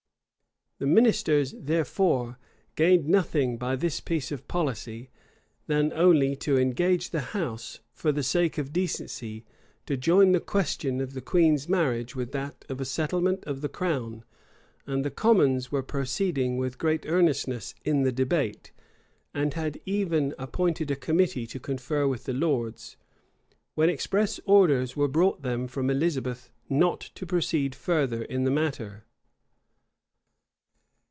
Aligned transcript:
The 0.83 0.87
ministers, 0.87 1.53
therefore, 1.55 2.39
gained 2.75 3.07
nothing 3.07 3.51
further 3.51 3.59
by 3.59 3.75
this 3.75 3.99
piece 3.99 4.31
of 4.31 4.47
policy, 4.47 5.11
than 5.67 5.93
only 5.93 6.35
to 6.37 6.57
engage 6.57 7.11
the 7.11 7.19
house, 7.21 7.81
for 7.93 8.11
the 8.11 8.23
sake 8.23 8.57
of 8.57 8.73
decency, 8.73 9.45
to 9.85 9.95
join 9.95 10.31
the 10.31 10.39
question 10.39 10.99
of 10.99 11.13
the 11.13 11.21
queen's 11.21 11.69
marriage 11.69 12.15
with 12.15 12.31
that 12.31 12.65
of 12.67 12.81
a 12.81 12.85
settlement 12.85 13.43
of 13.45 13.61
the 13.61 13.69
crown; 13.69 14.23
and 14.87 15.05
the 15.05 15.11
commons 15.11 15.71
were 15.71 15.83
proceeding 15.83 16.57
with 16.57 16.79
great 16.79 17.05
earnestness 17.05 17.75
in 17.85 18.01
the 18.01 18.11
debate, 18.11 18.71
and 19.35 19.53
had 19.53 19.79
even 19.85 20.33
appointed 20.39 20.89
a 20.89 20.95
committee 20.95 21.45
to 21.45 21.59
confer 21.59 22.07
with 22.07 22.23
the 22.23 22.33
lords, 22.33 22.97
when 23.75 23.87
express 23.87 24.39
orders 24.45 24.95
were 24.95 25.07
brought 25.07 25.43
them 25.43 25.67
from 25.67 25.91
Elizabeth 25.91 26.49
not 26.69 27.01
to 27.13 27.27
proceed 27.27 27.75
further 27.75 28.23
in 28.23 28.45
the 28.45 28.49
matter. 28.49 29.05